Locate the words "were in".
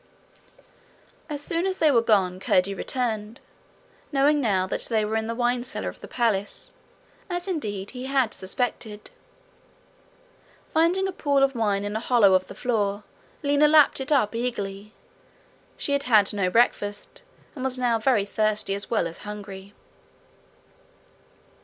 5.05-5.27